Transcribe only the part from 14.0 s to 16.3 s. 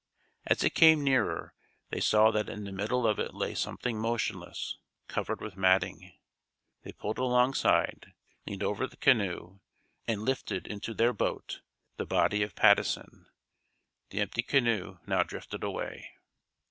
The empty canoe now drifted away.